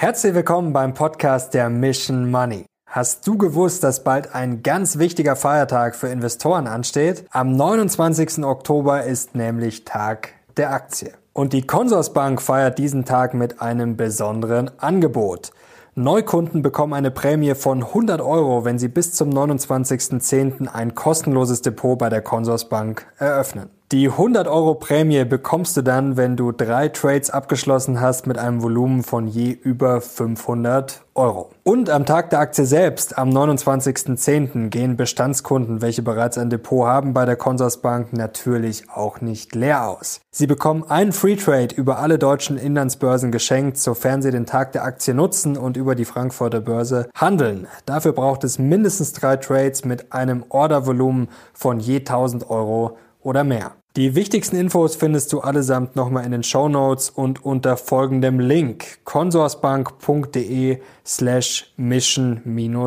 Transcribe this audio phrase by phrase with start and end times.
[0.00, 2.66] Herzlich willkommen beim Podcast der Mission Money.
[2.86, 7.24] Hast du gewusst, dass bald ein ganz wichtiger Feiertag für Investoren ansteht?
[7.32, 8.44] Am 29.
[8.44, 11.14] Oktober ist nämlich Tag der Aktie.
[11.32, 15.50] Und die Consorsbank feiert diesen Tag mit einem besonderen Angebot.
[15.96, 20.68] Neukunden bekommen eine Prämie von 100 Euro, wenn sie bis zum 29.10.
[20.68, 23.68] ein kostenloses Depot bei der Consorsbank eröffnen.
[23.90, 28.62] Die 100 Euro Prämie bekommst du dann, wenn du drei Trades abgeschlossen hast mit einem
[28.62, 31.52] Volumen von je über 500 Euro.
[31.62, 37.14] Und am Tag der Aktie selbst, am 29.10., gehen Bestandskunden, welche bereits ein Depot haben,
[37.14, 40.20] bei der Consorsbank natürlich auch nicht leer aus.
[40.30, 44.84] Sie bekommen einen Free Trade über alle deutschen Inlandsbörsen geschenkt, sofern sie den Tag der
[44.84, 47.66] Aktie nutzen und über die Frankfurter Börse handeln.
[47.86, 53.76] Dafür braucht es mindestens drei Trades mit einem Ordervolumen von je 1000 Euro oder mehr.
[53.96, 59.04] Die wichtigsten Infos findest du allesamt nochmal in den Show Notes und unter folgendem Link
[59.04, 62.78] consorsbank.de slash mission-money.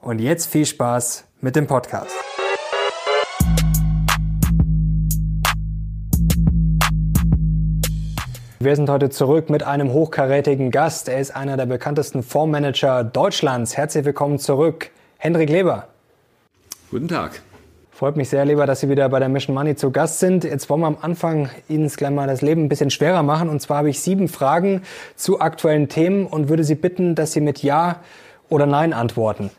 [0.00, 2.14] Und jetzt viel Spaß mit dem Podcast.
[8.60, 11.08] Wir sind heute zurück mit einem hochkarätigen Gast.
[11.08, 13.76] Er ist einer der bekanntesten Fondsmanager Deutschlands.
[13.76, 15.88] Herzlich willkommen zurück, Hendrik Leber.
[16.90, 17.42] Guten Tag.
[17.94, 20.44] Freut mich sehr, lieber, dass Sie wieder bei der Mission Money zu Gast sind.
[20.44, 23.50] Jetzt wollen wir am Anfang Ihnen gleich mal das Leben ein bisschen schwerer machen.
[23.50, 24.82] Und zwar habe ich sieben Fragen
[25.14, 28.00] zu aktuellen Themen und würde Sie bitten, dass Sie mit Ja
[28.48, 29.50] oder Nein antworten.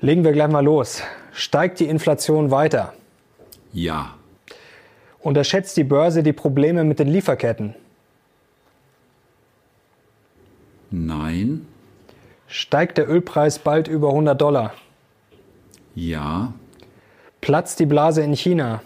[0.00, 1.02] Legen wir gleich mal los.
[1.32, 2.92] Steigt die Inflation weiter?
[3.72, 4.14] Ja.
[5.20, 7.74] Unterschätzt die Börse die Probleme mit den Lieferketten?
[10.90, 11.66] Nein.
[12.46, 14.74] Steigt der Ölpreis bald über 100 Dollar?
[15.94, 16.52] Ja.
[17.48, 18.82] Platzt die Blase in China?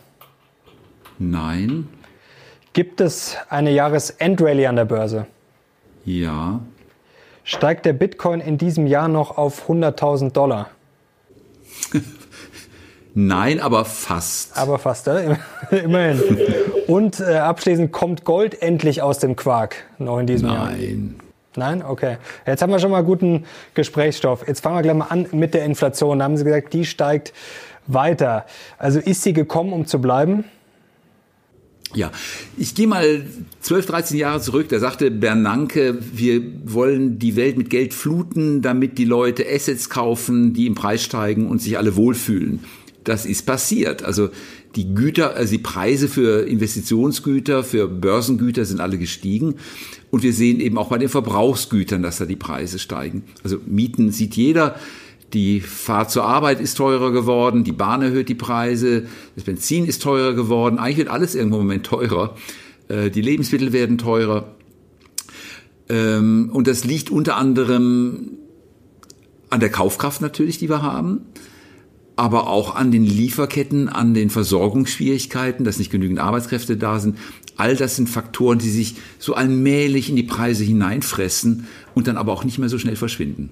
[1.18, 1.88] Nein.
[2.72, 5.26] Gibt es eine Jahresendrallye an der Börse?
[6.04, 6.60] Ja.
[7.42, 10.70] Steigt der Bitcoin in diesem Jahr noch auf 100.000 Dollar?
[13.14, 14.56] Nein, aber fast.
[14.56, 15.34] Aber fast, äh?
[15.72, 16.22] immerhin.
[16.86, 20.56] Und äh, abschließend kommt Gold endlich aus dem Quark noch in diesem Nein.
[20.56, 20.70] Jahr?
[20.70, 21.20] Nein.
[21.56, 21.84] Nein?
[21.84, 22.16] Okay.
[22.46, 23.44] Jetzt haben wir schon mal guten
[23.74, 24.46] Gesprächsstoff.
[24.46, 26.20] Jetzt fangen wir gleich mal an mit der Inflation.
[26.20, 27.32] Da haben Sie gesagt, die steigt
[27.86, 28.46] weiter.
[28.78, 30.44] Also ist sie gekommen, um zu bleiben?
[31.94, 32.10] Ja,
[32.56, 33.26] ich gehe mal
[33.60, 34.68] 12, 13 Jahre zurück.
[34.70, 40.54] Da sagte Bernanke, wir wollen die Welt mit Geld fluten, damit die Leute Assets kaufen,
[40.54, 42.60] die im Preis steigen und sich alle wohlfühlen.
[43.04, 44.04] Das ist passiert.
[44.04, 44.30] Also
[44.74, 49.56] die Güter, also die Preise für Investitionsgüter, für Börsengüter sind alle gestiegen.
[50.10, 53.24] Und wir sehen eben auch bei den Verbrauchsgütern, dass da die Preise steigen.
[53.44, 54.76] Also Mieten sieht jeder.
[55.32, 60.02] Die Fahrt zur Arbeit ist teurer geworden, die Bahn erhöht die Preise, das Benzin ist
[60.02, 62.36] teurer geworden, eigentlich wird alles irgendwo im Moment teurer.
[62.88, 64.54] Äh, die Lebensmittel werden teurer.
[65.88, 68.38] Ähm, und das liegt unter anderem
[69.48, 71.20] an der Kaufkraft natürlich, die wir haben,
[72.16, 77.16] aber auch an den Lieferketten, an den Versorgungsschwierigkeiten, dass nicht genügend Arbeitskräfte da sind.
[77.56, 82.32] All das sind Faktoren, die sich so allmählich in die Preise hineinfressen und dann aber
[82.32, 83.50] auch nicht mehr so schnell verschwinden.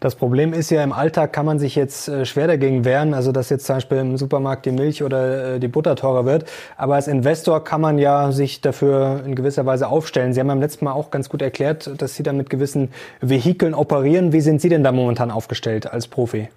[0.00, 3.32] Das Problem ist ja, im Alltag kann man sich jetzt äh, schwer dagegen wehren, also
[3.32, 6.48] dass jetzt zum Beispiel im Supermarkt die Milch oder äh, die Butter teurer wird.
[6.76, 10.32] Aber als Investor kann man ja sich dafür in gewisser Weise aufstellen.
[10.32, 13.74] Sie haben beim letzten Mal auch ganz gut erklärt, dass Sie da mit gewissen Vehikeln
[13.74, 14.32] operieren.
[14.32, 16.48] Wie sind Sie denn da momentan aufgestellt als Profi?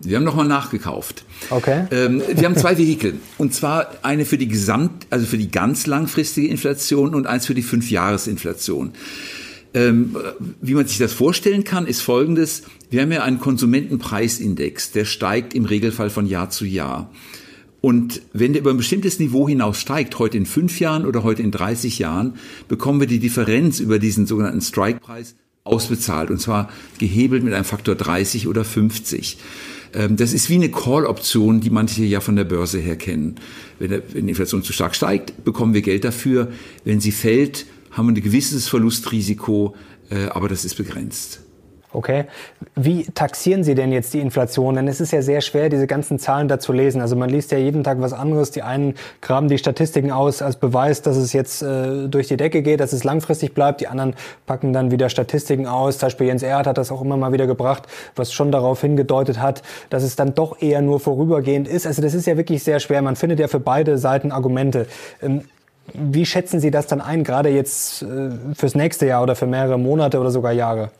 [0.00, 1.24] Wir haben nochmal nachgekauft.
[1.50, 1.84] Okay.
[1.92, 3.14] Ähm, wir haben zwei Vehikel.
[3.38, 7.54] Und zwar eine für die Gesamt, also für die ganz langfristige Inflation und eins für
[7.54, 8.92] die Fünfjahresinflation.
[9.74, 10.16] Ähm,
[10.60, 12.62] wie man sich das vorstellen kann, ist folgendes.
[12.90, 17.10] Wir haben ja einen Konsumentenpreisindex, der steigt im Regelfall von Jahr zu Jahr.
[17.80, 21.42] Und wenn der über ein bestimmtes Niveau hinaus steigt, heute in fünf Jahren oder heute
[21.42, 22.34] in 30 Jahren,
[22.68, 25.34] bekommen wir die Differenz über diesen sogenannten Strikepreis
[25.64, 26.30] ausbezahlt.
[26.30, 26.68] Und zwar
[26.98, 29.38] gehebelt mit einem Faktor 30 oder 50.
[29.94, 33.36] Ähm, das ist wie eine Call-Option, die manche ja von der Börse her kennen.
[33.78, 36.52] Wenn die Inflation zu stark steigt, bekommen wir Geld dafür.
[36.84, 39.74] Wenn sie fällt, haben ein gewisses Verlustrisiko,
[40.10, 41.40] äh, aber das ist begrenzt.
[41.94, 42.24] Okay.
[42.74, 44.76] Wie taxieren Sie denn jetzt die Inflation?
[44.76, 47.02] Denn es ist ja sehr schwer, diese ganzen Zahlen da zu lesen.
[47.02, 48.50] Also man liest ja jeden Tag was anderes.
[48.50, 52.62] Die einen graben die Statistiken aus als Beweis, dass es jetzt äh, durch die Decke
[52.62, 53.82] geht, dass es langfristig bleibt.
[53.82, 54.14] Die anderen
[54.46, 55.98] packen dann wieder Statistiken aus.
[55.98, 57.82] Zum Beispiel Jens Erhardt hat das auch immer mal wieder gebracht,
[58.16, 61.86] was schon darauf hingedeutet hat, dass es dann doch eher nur vorübergehend ist.
[61.86, 63.02] Also das ist ja wirklich sehr schwer.
[63.02, 64.86] Man findet ja für beide Seiten Argumente.
[65.20, 65.42] Ähm,
[65.94, 69.78] wie schätzen Sie das dann ein, gerade jetzt äh, fürs nächste Jahr oder für mehrere
[69.78, 70.90] Monate oder sogar Jahre?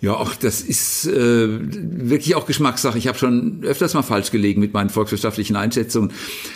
[0.00, 2.98] Ja, auch das ist äh, wirklich auch Geschmackssache.
[2.98, 6.10] Ich habe schon öfters mal falsch gelegen mit meinen volkswirtschaftlichen Einschätzungen.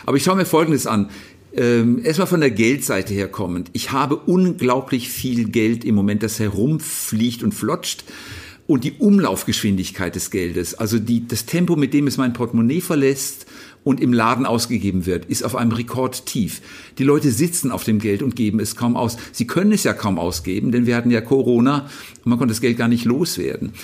[0.05, 1.11] Aber ich schaue mir Folgendes an.
[1.55, 3.71] Ähm, erstmal von der Geldseite her kommend.
[3.73, 8.05] Ich habe unglaublich viel Geld im Moment, das herumfliegt und flotscht.
[8.67, 13.47] Und die Umlaufgeschwindigkeit des Geldes, also die, das Tempo, mit dem es mein Portemonnaie verlässt
[13.87, 16.61] und im Laden ausgegeben wird, ist auf einem Rekord tief.
[16.99, 19.17] Die Leute sitzen auf dem Geld und geben es kaum aus.
[19.31, 22.61] Sie können es ja kaum ausgeben, denn wir hatten ja Corona und man konnte das
[22.61, 23.75] Geld gar nicht loswerden.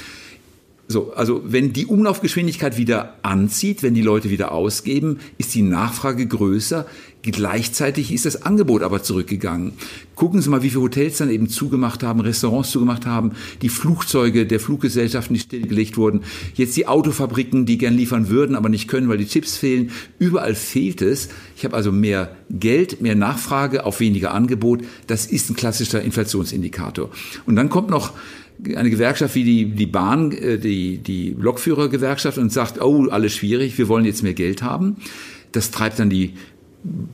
[0.89, 6.27] So, also wenn die Umlaufgeschwindigkeit wieder anzieht, wenn die Leute wieder ausgeben, ist die Nachfrage
[6.27, 6.85] größer.
[7.23, 9.75] Gleichzeitig ist das Angebot aber zurückgegangen.
[10.17, 13.33] Gucken Sie mal, wie viele Hotels dann eben zugemacht haben, Restaurants zugemacht haben,
[13.63, 16.23] die Flugzeuge der Fluggesellschaften, die stillgelegt wurden,
[16.55, 19.93] jetzt die Autofabriken, die gern liefern würden, aber nicht können, weil die Chips fehlen.
[20.19, 21.29] Überall fehlt es.
[21.57, 24.83] Ich habe also mehr Geld, mehr Nachfrage auf weniger Angebot.
[25.07, 27.11] Das ist ein klassischer Inflationsindikator.
[27.47, 28.15] Und dann kommt noch
[28.75, 33.79] eine Gewerkschaft wie die, die Bahn, äh, die, die Lokführergewerkschaft und sagt, oh, alles schwierig,
[33.79, 34.97] wir wollen jetzt mehr Geld haben.
[35.53, 36.33] Das treibt dann die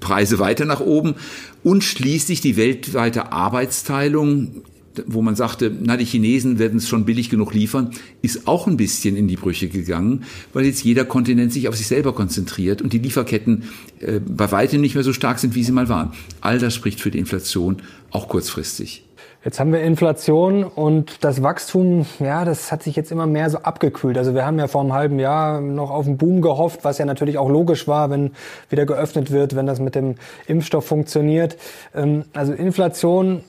[0.00, 1.14] Preise weiter nach oben
[1.62, 4.62] und schließlich die weltweite Arbeitsteilung,
[5.06, 7.90] wo man sagte, na, die Chinesen werden es schon billig genug liefern,
[8.22, 11.86] ist auch ein bisschen in die Brüche gegangen, weil jetzt jeder Kontinent sich auf sich
[11.86, 13.64] selber konzentriert und die Lieferketten
[14.00, 16.12] äh, bei weitem nicht mehr so stark sind, wie sie mal waren.
[16.40, 19.04] All das spricht für die Inflation, auch kurzfristig.
[19.44, 23.58] Jetzt haben wir Inflation und das Wachstum, ja, das hat sich jetzt immer mehr so
[23.58, 24.18] abgekühlt.
[24.18, 27.04] Also wir haben ja vor einem halben Jahr noch auf einen Boom gehofft, was ja
[27.04, 28.32] natürlich auch logisch war, wenn
[28.68, 30.16] wieder geöffnet wird, wenn das mit dem
[30.48, 31.56] Impfstoff funktioniert.
[31.94, 33.44] Ähm, also Inflation,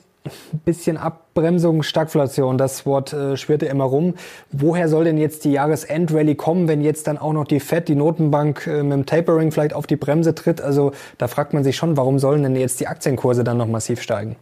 [0.64, 4.14] bisschen Abbremsung, Stagflation, das Wort äh, schwirrte immer rum.
[4.52, 7.96] Woher soll denn jetzt die Jahresendrallye kommen, wenn jetzt dann auch noch die Fed, die
[7.96, 10.60] Notenbank äh, mit dem Tapering vielleicht auf die Bremse tritt?
[10.60, 14.00] Also da fragt man sich schon, warum sollen denn jetzt die Aktienkurse dann noch massiv
[14.00, 14.36] steigen?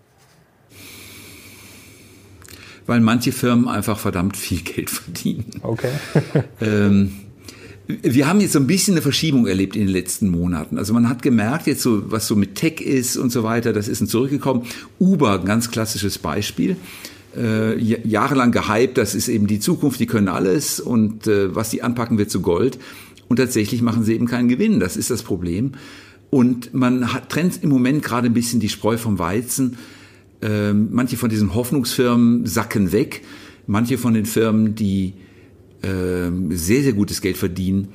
[2.89, 5.45] Weil manche Firmen einfach verdammt viel Geld verdienen.
[5.63, 5.91] Okay.
[6.61, 7.13] ähm,
[7.87, 10.77] wir haben jetzt so ein bisschen eine Verschiebung erlebt in den letzten Monaten.
[10.79, 13.89] Also man hat gemerkt, jetzt so, was so mit Tech ist und so weiter, das
[13.89, 14.65] ist ein zurückgekommen.
[14.99, 16.77] Uber, ein ganz klassisches Beispiel.
[17.37, 21.83] Äh, jahrelang gehypt, das ist eben die Zukunft, die können alles und äh, was die
[21.83, 22.79] anpacken wird zu Gold.
[23.29, 25.73] Und tatsächlich machen sie eben keinen Gewinn, das ist das Problem.
[26.31, 29.77] Und man hat, trennt im Moment gerade ein bisschen die Spreu vom Weizen
[30.43, 33.23] ähm, manche von diesen Hoffnungsfirmen sacken weg.
[33.67, 35.15] Manche von den Firmen, die
[35.83, 37.89] äh, sehr, sehr gutes Geld verdienen,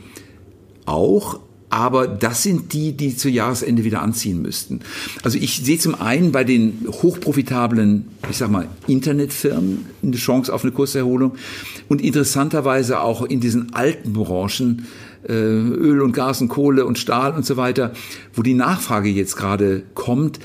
[0.86, 1.40] auch.
[1.70, 4.82] Aber das sind die, die zu Jahresende wieder anziehen müssten.
[5.24, 10.64] Also ich sehe zum einen bei den hochprofitablen, ich sag mal, Internetfirmen eine Chance auf
[10.64, 11.34] eine Kurserholung
[11.90, 14.86] und interessanterweise auch in diesen alten Branchen,
[15.28, 17.94] äh, Öl und Gas und Kohle und Stahl und so weiter,
[18.36, 20.44] wo die Nachfrage jetzt gerade kommt, ähm,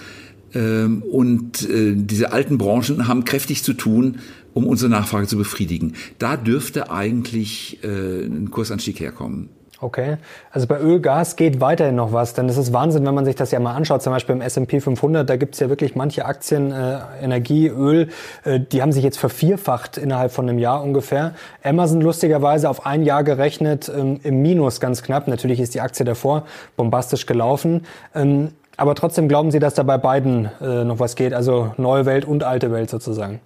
[0.54, 4.18] und äh, diese alten Branchen haben kräftig zu tun,
[4.54, 5.94] um unsere Nachfrage zu befriedigen.
[6.18, 9.50] Da dürfte eigentlich äh, ein Kursanstieg herkommen.
[9.80, 10.16] Okay,
[10.50, 13.36] also bei Öl, Gas geht weiterhin noch was, denn es ist Wahnsinn, wenn man sich
[13.36, 16.72] das ja mal anschaut, zum Beispiel im S&P 500, da gibt's ja wirklich manche Aktien,
[16.72, 18.08] äh, Energie, Öl,
[18.42, 21.34] äh, die haben sich jetzt vervierfacht innerhalb von einem Jahr ungefähr.
[21.62, 26.04] Amazon lustigerweise auf ein Jahr gerechnet ähm, im Minus ganz knapp, natürlich ist die Aktie
[26.04, 26.44] davor
[26.76, 27.82] bombastisch gelaufen.
[28.16, 32.06] Ähm, aber trotzdem glauben Sie, dass da bei beiden äh, noch was geht, also neue
[32.06, 33.40] Welt und alte Welt sozusagen?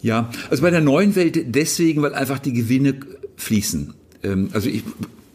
[0.00, 2.94] Ja, also bei der neuen Welt deswegen, weil einfach die Gewinne
[3.36, 3.92] fließen.
[4.22, 4.82] Ähm, also ich,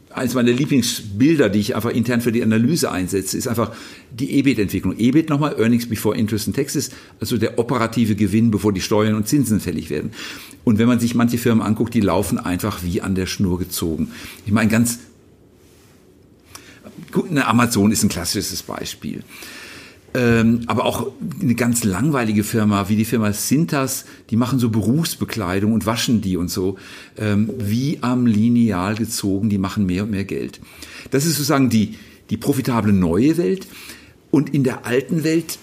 [0.10, 3.72] eines meiner Lieblingsbilder, die ich einfach intern für die Analyse einsetze, ist einfach
[4.12, 4.98] die EBIT-Entwicklung.
[4.98, 6.90] EBIT nochmal, Earnings Before Interest and Taxes,
[7.20, 10.12] also der operative Gewinn, bevor die Steuern und Zinsen fällig werden.
[10.64, 14.12] Und wenn man sich manche Firmen anguckt, die laufen einfach wie an der Schnur gezogen.
[14.48, 15.00] Ich meine, ganz
[17.30, 19.24] Eine Amazon ist ein klassisches Beispiel.
[20.14, 25.72] Ähm, aber auch eine ganz langweilige Firma wie die Firma Sintas, die machen so Berufsbekleidung
[25.72, 26.78] und waschen die und so,
[27.18, 30.60] ähm, wie am Lineal gezogen, die machen mehr und mehr Geld.
[31.12, 31.96] Das ist sozusagen die,
[32.32, 33.68] die profitable neue Welt.
[34.32, 35.60] Und in der alten Welt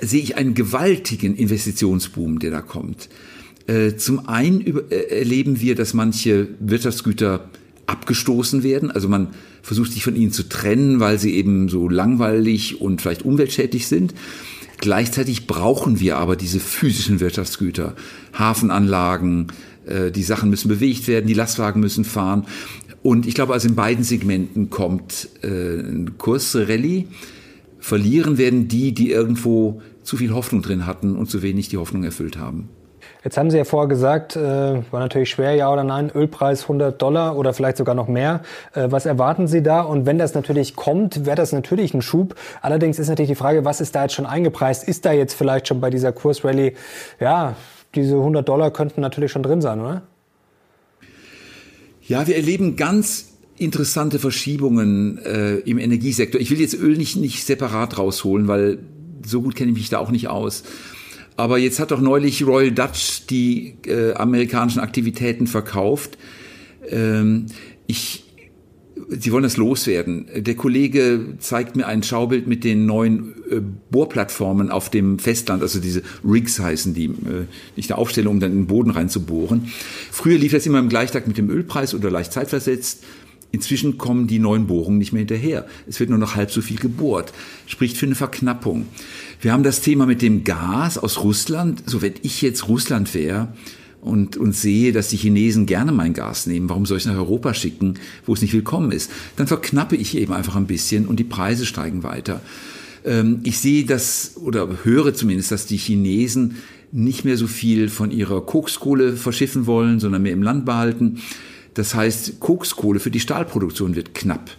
[0.00, 3.08] sehe ich einen gewaltigen Investitionsboom, der da kommt.
[3.66, 7.48] Äh, zum einen äh, erleben wir, dass manche Wirtschaftsgüter
[7.90, 8.90] abgestoßen werden.
[8.90, 9.28] Also man
[9.62, 14.14] versucht sich von ihnen zu trennen, weil sie eben so langweilig und vielleicht umweltschädlich sind.
[14.78, 17.94] Gleichzeitig brauchen wir aber diese physischen Wirtschaftsgüter,
[18.32, 19.48] Hafenanlagen,
[19.86, 22.46] äh, die Sachen müssen bewegt werden, die Lastwagen müssen fahren.
[23.02, 27.08] Und ich glaube, also in beiden Segmenten kommt äh, ein Kursrallye.
[27.78, 32.04] Verlieren werden die, die irgendwo zu viel Hoffnung drin hatten und zu wenig die Hoffnung
[32.04, 32.68] erfüllt haben.
[33.22, 37.00] Jetzt haben Sie ja vorher gesagt, äh, war natürlich schwer, ja oder nein, Ölpreis 100
[37.00, 38.42] Dollar oder vielleicht sogar noch mehr.
[38.72, 39.82] Äh, was erwarten Sie da?
[39.82, 42.34] Und wenn das natürlich kommt, wäre das natürlich ein Schub.
[42.62, 44.88] Allerdings ist natürlich die Frage, was ist da jetzt schon eingepreist?
[44.88, 46.72] Ist da jetzt vielleicht schon bei dieser Kursrallye,
[47.20, 47.56] ja,
[47.94, 50.02] diese 100 Dollar könnten natürlich schon drin sein, oder?
[52.02, 56.40] Ja, wir erleben ganz interessante Verschiebungen äh, im Energiesektor.
[56.40, 58.78] Ich will jetzt Öl nicht, nicht separat rausholen, weil
[59.26, 60.62] so gut kenne ich mich da auch nicht aus.
[61.40, 66.18] Aber jetzt hat doch neulich Royal Dutch die äh, amerikanischen Aktivitäten verkauft.
[66.86, 67.46] Ähm,
[67.86, 68.24] ich,
[69.08, 70.26] Sie wollen das loswerden.
[70.36, 75.80] Der Kollege zeigt mir ein Schaubild mit den neuen äh, Bohrplattformen auf dem Festland, also
[75.80, 79.72] diese Rigs heißen die, äh, ich da aufstelle, um dann in den Boden reinzubohren.
[80.12, 83.02] Früher lief das immer im Gleichtakt mit dem Ölpreis oder leicht zeitversetzt.
[83.52, 85.66] Inzwischen kommen die neuen Bohrungen nicht mehr hinterher.
[85.88, 87.32] Es wird nur noch halb so viel gebohrt.
[87.66, 88.86] Spricht für eine Verknappung.
[89.40, 91.82] Wir haben das Thema mit dem Gas aus Russland.
[91.86, 93.48] So, wenn ich jetzt Russland wäre
[94.00, 97.16] und, und sehe, dass die Chinesen gerne mein Gas nehmen, warum soll ich es nach
[97.18, 99.10] Europa schicken, wo es nicht willkommen ist?
[99.36, 102.40] Dann verknappe ich eben einfach ein bisschen und die Preise steigen weiter.
[103.04, 106.56] Ähm, ich sehe das oder höre zumindest, dass die Chinesen
[106.92, 111.20] nicht mehr so viel von ihrer Kokskohle verschiffen wollen, sondern mehr im Land behalten.
[111.74, 114.50] Das heißt, Kokskohle für die Stahlproduktion wird knapp.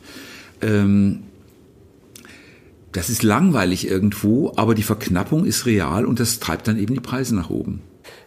[0.62, 1.24] Ähm,
[2.91, 7.00] das ist langweilig irgendwo, aber die Verknappung ist real und das treibt dann eben die
[7.00, 7.82] Preise nach oben.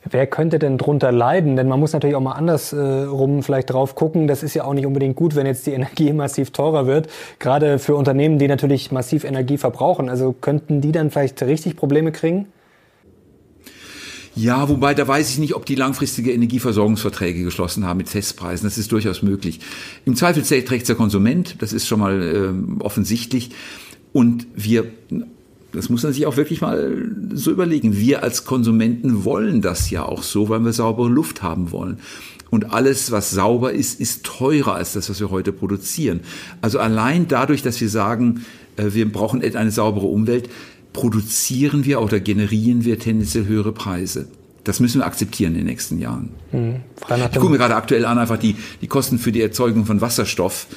[0.09, 1.57] Wer könnte denn drunter leiden?
[1.57, 4.26] Denn man muss natürlich auch mal andersrum äh, vielleicht drauf gucken.
[4.26, 7.09] Das ist ja auch nicht unbedingt gut, wenn jetzt die Energie massiv teurer wird.
[7.38, 10.09] Gerade für Unternehmen, die natürlich massiv Energie verbrauchen.
[10.09, 12.47] Also könnten die dann vielleicht richtig Probleme kriegen?
[14.37, 18.67] Ja, wobei da weiß ich nicht, ob die langfristige Energieversorgungsverträge geschlossen haben mit Festpreisen.
[18.67, 19.61] Das ist durchaus möglich.
[20.05, 23.50] Im Zweifel trägt der Konsument, das ist schon mal äh, offensichtlich.
[24.12, 24.87] Und wir,
[25.73, 30.05] das muss man sich auch wirklich mal so überlegen, wir als Konsumenten wollen das ja
[30.05, 31.99] auch so, weil wir saubere Luft haben wollen.
[32.50, 36.21] Und alles, was sauber ist, ist teurer als das, was wir heute produzieren.
[36.61, 38.45] Also allein dadurch, dass wir sagen,
[38.76, 40.49] äh, wir brauchen eine saubere Umwelt,
[40.95, 44.29] produzieren wir oder generieren wir tendenziell höhere Preise.
[44.63, 46.31] Das müssen wir akzeptieren in den nächsten Jahren.
[46.53, 46.77] Mhm.
[47.33, 50.69] Ich gucke mir gerade aktuell an, einfach die, die Kosten für die Erzeugung von Wasserstoff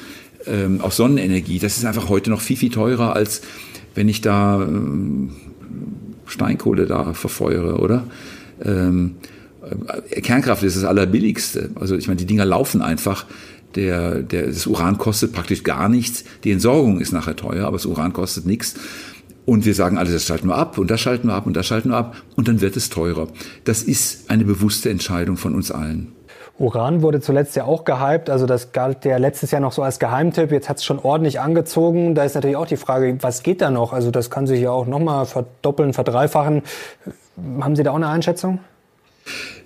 [0.46, 1.60] ähm, aus Sonnenenergie.
[1.60, 3.42] Das ist einfach heute noch viel, viel teurer, als
[3.96, 5.32] wenn ich da ähm,
[6.26, 8.04] Steinkohle da verfeuere, oder?
[8.62, 9.16] Ähm,
[10.10, 11.70] äh, Kernkraft ist das allerbilligste.
[11.76, 13.26] Also ich meine, die Dinger laufen einfach.
[13.76, 16.24] Der, der, das Uran kostet praktisch gar nichts.
[16.44, 18.76] Die Entsorgung ist nachher teuer, aber das Uran kostet nichts.
[19.48, 21.66] Und wir sagen alles, das schalten wir ab und das schalten wir ab und das
[21.66, 23.30] schalten wir ab und dann wird es teurer.
[23.64, 26.12] Das ist eine bewusste Entscheidung von uns allen.
[26.60, 30.00] Uran wurde zuletzt ja auch gehypt, also das galt ja letztes Jahr noch so als
[30.00, 32.14] Geheimtipp, jetzt hat es schon ordentlich angezogen.
[32.14, 33.94] Da ist natürlich auch die Frage, was geht da noch?
[33.94, 36.64] Also das kann sich ja auch nochmal verdoppeln, verdreifachen.
[37.62, 38.60] Haben Sie da auch eine Einschätzung?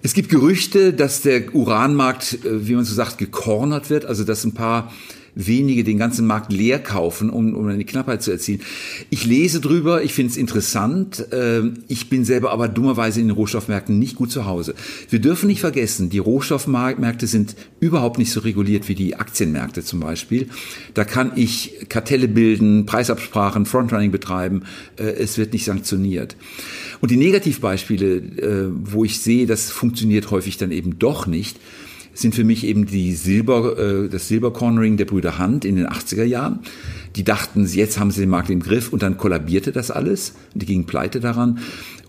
[0.03, 4.43] Es gibt Gerüchte, dass der Uranmarkt, äh, wie man so sagt, gekornert wird, also dass
[4.43, 4.91] ein paar
[5.35, 8.61] wenige den ganzen Markt leer kaufen, um, um eine Knappheit zu erzielen.
[9.09, 11.25] Ich lese drüber, ich finde es interessant.
[11.31, 14.75] Ähm, ich bin selber aber dummerweise in den Rohstoffmärkten nicht gut zu Hause.
[15.09, 20.00] Wir dürfen nicht vergessen, die Rohstoffmärkte sind überhaupt nicht so reguliert wie die Aktienmärkte zum
[20.00, 20.50] Beispiel.
[20.93, 24.63] Da kann ich Kartelle bilden, Preisabsprachen, Frontrunning betreiben.
[24.97, 26.35] Äh, es wird nicht sanktioniert.
[27.00, 31.57] Und die Negativbeispiele, äh, wo ich sehe, das funktioniert häufig dann eben doch nicht,
[32.13, 36.24] sind für mich eben die Silber, äh, das Silbercornering der Brüder Hand in den 80er
[36.24, 36.60] Jahren.
[37.15, 40.36] Die dachten, jetzt haben sie den Markt im Griff und dann kollabierte das alles.
[40.53, 41.60] Die gingen pleite daran.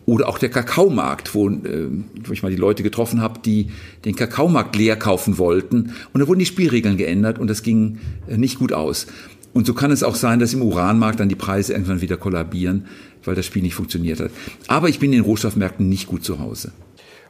[0.04, 1.88] Oder auch der Kakaomarkt, wo, äh,
[2.24, 3.68] wo ich mal die Leute getroffen habe, die
[4.04, 5.92] den Kakaomarkt leer kaufen wollten.
[6.12, 9.06] Und da wurden die Spielregeln geändert und das ging äh, nicht gut aus.
[9.52, 12.86] Und so kann es auch sein, dass im Uranmarkt dann die Preise irgendwann wieder kollabieren,
[13.24, 14.30] weil das Spiel nicht funktioniert hat.
[14.66, 16.72] Aber ich bin in den Rohstoffmärkten nicht gut zu Hause.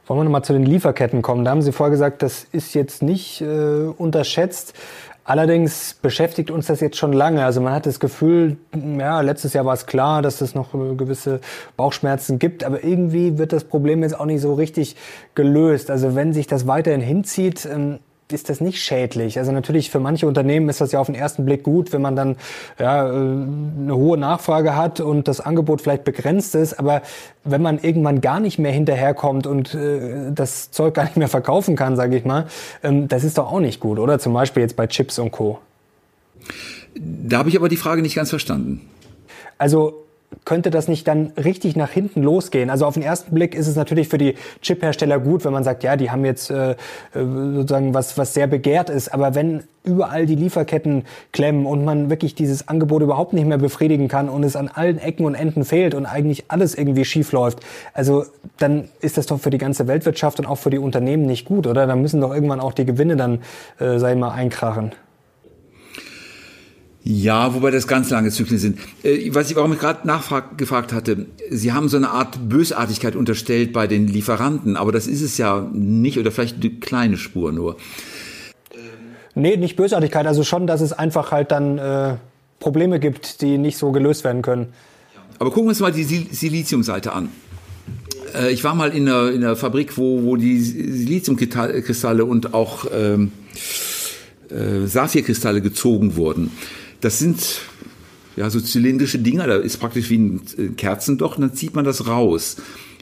[0.05, 1.45] Wollen wir nochmal zu den Lieferketten kommen?
[1.45, 4.73] Da haben Sie vorher gesagt, das ist jetzt nicht äh, unterschätzt.
[5.25, 7.45] Allerdings beschäftigt uns das jetzt schon lange.
[7.45, 10.95] Also man hat das Gefühl, ja, letztes Jahr war es klar, dass es noch äh,
[10.95, 11.39] gewisse
[11.77, 14.97] Bauchschmerzen gibt, aber irgendwie wird das Problem jetzt auch nicht so richtig
[15.35, 15.89] gelöst.
[15.89, 17.99] Also wenn sich das weiterhin hinzieht, ähm,
[18.33, 19.37] ist das nicht schädlich.
[19.37, 22.15] Also natürlich für manche Unternehmen ist das ja auf den ersten Blick gut, wenn man
[22.15, 22.35] dann
[22.79, 26.79] ja, äh, eine hohe Nachfrage hat und das Angebot vielleicht begrenzt ist.
[26.79, 27.01] Aber
[27.43, 31.75] wenn man irgendwann gar nicht mehr hinterherkommt und äh, das Zeug gar nicht mehr verkaufen
[31.75, 32.47] kann, sage ich mal,
[32.83, 34.19] ähm, das ist doch auch nicht gut, oder?
[34.19, 35.59] Zum Beispiel jetzt bei Chips und Co.
[36.95, 38.81] Da habe ich aber die Frage nicht ganz verstanden.
[39.57, 40.03] Also
[40.45, 42.69] könnte das nicht dann richtig nach hinten losgehen?
[42.69, 45.83] Also auf den ersten Blick ist es natürlich für die Chip-Hersteller gut, wenn man sagt,
[45.83, 46.75] ja, die haben jetzt äh,
[47.13, 49.13] sozusagen was, was sehr begehrt ist.
[49.13, 54.07] Aber wenn überall die Lieferketten klemmen und man wirklich dieses Angebot überhaupt nicht mehr befriedigen
[54.07, 57.59] kann und es an allen Ecken und Enden fehlt und eigentlich alles irgendwie schief läuft,
[57.93, 58.25] also
[58.57, 61.67] dann ist das doch für die ganze Weltwirtschaft und auch für die Unternehmen nicht gut,
[61.67, 61.85] oder?
[61.85, 63.39] Da müssen doch irgendwann auch die Gewinne dann,
[63.79, 64.93] äh, ich mal, einkrachen.
[67.05, 68.79] Ja, wobei das ganz lange Zyklen sind.
[69.03, 73.73] Äh, was ich, warum ich gerade nachgefragt hatte, Sie haben so eine Art Bösartigkeit unterstellt
[73.73, 77.75] bei den Lieferanten, aber das ist es ja nicht oder vielleicht eine kleine Spur nur.
[79.35, 82.15] Nee, nicht Bösartigkeit, also schon, dass es einfach halt dann äh,
[82.59, 84.67] Probleme gibt, die nicht so gelöst werden können.
[85.39, 87.29] Aber gucken wir uns mal die Siliziumseite an.
[88.33, 92.85] Äh, ich war mal in einer, in einer Fabrik, wo, wo die Siliziumkristalle und auch
[92.93, 93.31] ähm,
[94.49, 96.51] äh, Saphirkristalle gezogen wurden.
[97.03, 97.59] Das sind
[98.37, 101.83] ja so zylindrische Dinger, da ist praktisch wie ein äh, Kerzendocht, und dann zieht man
[101.83, 102.55] das raus.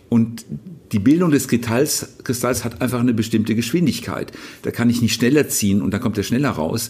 [0.10, 0.44] Und
[0.92, 4.32] die Bildung des Kristalls, Kristalls hat einfach eine bestimmte Geschwindigkeit.
[4.64, 6.90] Da kann ich nicht schneller ziehen und dann kommt er schneller raus.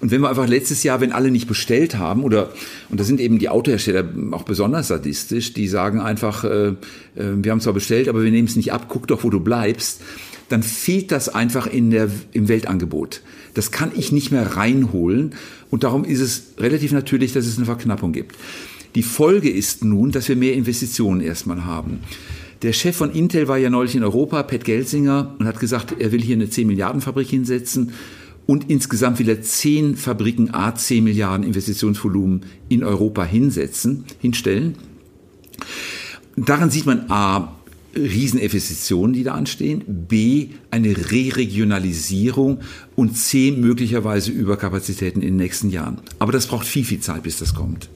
[0.00, 2.52] Und wenn wir einfach letztes Jahr, wenn alle nicht bestellt haben, oder,
[2.90, 6.74] und da sind eben die Autohersteller auch besonders sadistisch, die sagen einfach, äh, äh,
[7.16, 10.02] wir haben zwar bestellt, aber wir nehmen es nicht ab, guck doch, wo du bleibst,
[10.50, 13.22] dann fehlt das einfach in der, im Weltangebot.
[13.54, 15.34] Das kann ich nicht mehr reinholen
[15.70, 18.36] und darum ist es relativ natürlich, dass es eine Verknappung gibt.
[18.94, 22.00] Die Folge ist nun, dass wir mehr Investitionen erstmal haben.
[22.62, 26.12] Der Chef von Intel war ja neulich in Europa, Pat Gelsinger, und hat gesagt, er
[26.12, 27.92] will hier eine 10 Milliarden Fabrik hinsetzen
[28.46, 34.74] und insgesamt will er 10 Fabriken A 10 Milliarden Investitionsvolumen in Europa hinsetzen, hinstellen.
[36.36, 37.59] Daran sieht man A,
[37.94, 42.60] Rieseninvestitionen, die da anstehen, B, eine Re-Regionalisierung
[42.96, 45.98] und C, möglicherweise Überkapazitäten in den nächsten Jahren.
[46.18, 47.88] Aber das braucht viel, viel Zeit, bis das kommt.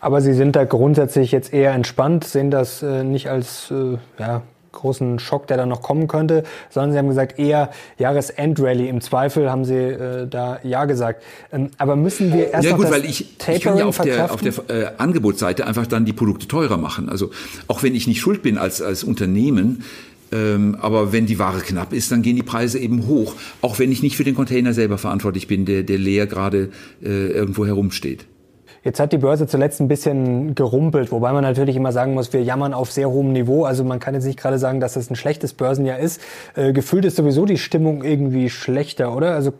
[0.00, 4.42] Aber Sie sind da grundsätzlich jetzt eher entspannt, sehen das äh, nicht als äh, ja,
[4.72, 8.88] großen Schock, der da noch kommen könnte, sondern Sie haben gesagt, eher Jahresendrallye.
[8.88, 11.22] Im Zweifel haben Sie äh, da Ja gesagt.
[11.52, 14.40] Ähm, aber müssen wir erst ja, gut, weil ich, ich kann ja auf der, auf
[14.40, 17.08] der äh, Angebotsseite einfach dann die Produkte teurer machen.
[17.08, 17.30] Also
[17.66, 19.84] auch wenn ich nicht schuld bin als, als Unternehmen,
[20.32, 23.34] ähm, aber wenn die Ware knapp ist, dann gehen die Preise eben hoch.
[23.60, 26.70] Auch wenn ich nicht für den Container selber verantwortlich bin, der, der leer gerade
[27.02, 28.26] äh, irgendwo herumsteht.
[28.82, 32.42] Jetzt hat die Börse zuletzt ein bisschen gerumpelt, wobei man natürlich immer sagen muss, wir
[32.42, 33.64] jammern auf sehr hohem Niveau.
[33.64, 36.20] Also man kann jetzt nicht gerade sagen, dass es ein schlechtes Börsenjahr ist.
[36.56, 39.34] Äh, gefühlt ist sowieso die Stimmung irgendwie schlechter, oder?
[39.34, 39.52] Also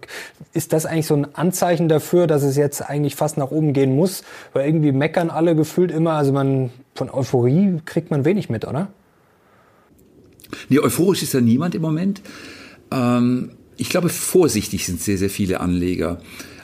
[0.54, 3.94] ist das eigentlich so ein Anzeichen dafür, dass es jetzt eigentlich fast nach oben gehen
[3.94, 4.24] muss?
[4.54, 6.12] Weil irgendwie meckern alle gefühlt immer.
[6.12, 8.88] Also man von Euphorie kriegt man wenig mit, oder?
[10.70, 12.22] Nee, euphorisch ist ja niemand im Moment.
[12.90, 16.20] Ähm, ich glaube, vorsichtig sind sehr, sehr viele Anleger.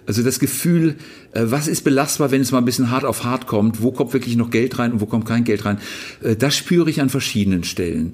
[0.07, 0.97] Also das Gefühl,
[1.33, 4.13] äh, was ist belastbar, wenn es mal ein bisschen hart auf hart kommt, wo kommt
[4.13, 5.79] wirklich noch Geld rein und wo kommt kein Geld rein,
[6.23, 8.13] äh, das spüre ich an verschiedenen Stellen.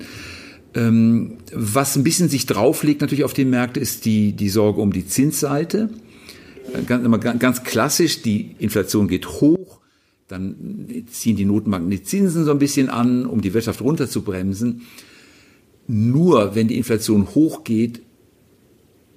[0.75, 4.93] Ähm, was ein bisschen sich drauflegt natürlich auf den Märkten ist die, die Sorge um
[4.93, 5.91] die Zinsseite.
[6.73, 9.81] Äh, ganz, ganz klassisch, die Inflation geht hoch,
[10.29, 14.83] dann ziehen die Notenbanken die Zinsen so ein bisschen an, um die Wirtschaft runterzubremsen.
[15.89, 18.01] Nur wenn die Inflation hochgeht,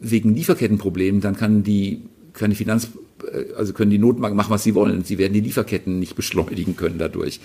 [0.02, 2.02] wegen Lieferkettenproblemen, dann kann die
[2.40, 2.90] kann die Finanz,
[3.32, 5.04] äh, also können die Notenbanken machen, was sie wollen.
[5.04, 7.40] Sie werden die Lieferketten nicht beschleunigen können dadurch.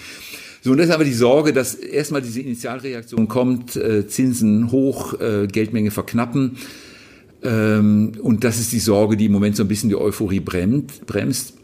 [0.63, 5.19] So, und das ist aber die Sorge, dass erstmal diese Initialreaktion kommt, äh, Zinsen hoch,
[5.19, 6.59] äh, Geldmenge verknappen.
[7.43, 11.07] Ähm, und das ist die Sorge, die im Moment so ein bisschen die Euphorie bremst.
[11.07, 11.55] bremst.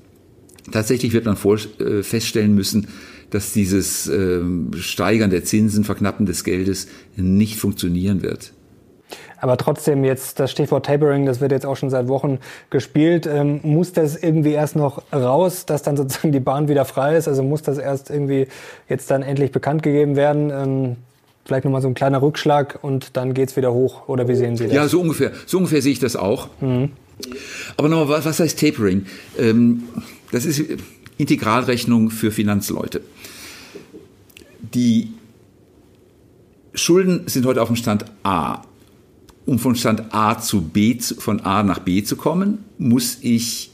[0.73, 2.89] Tatsächlich wird man vor, äh, feststellen müssen,
[3.31, 4.41] dass dieses äh,
[4.79, 8.53] Steigern der Zinsen, Verknappen des Geldes nicht funktionieren wird.
[9.41, 12.39] Aber trotzdem jetzt das Stichwort Tapering, das wird jetzt auch schon seit Wochen
[12.71, 13.27] gespielt.
[13.27, 17.29] Ähm, muss das irgendwie erst noch raus, dass dann sozusagen die Bahn wieder frei ist?
[17.29, 18.49] Also muss das erst irgendwie
[18.89, 20.51] jetzt dann endlich bekannt gegeben werden?
[20.51, 20.97] Ähm,
[21.45, 24.09] vielleicht nochmal so ein kleiner Rückschlag und dann geht's wieder hoch.
[24.09, 24.73] Oder wie sehen Sie das?
[24.73, 25.33] Ja, so ungefähr.
[25.47, 26.49] So ungefähr sehe ich das auch.
[26.61, 26.91] Mhm.
[27.77, 29.07] Aber nochmal, was heißt Tapering?
[29.39, 29.85] Ähm,
[30.33, 30.63] das ist
[31.19, 33.01] Integralrechnung für Finanzleute.
[34.75, 35.13] Die
[36.75, 38.63] Schulden sind heute auf dem Stand A
[39.47, 43.71] um von Stand A zu B, von A nach B zu kommen, muss ich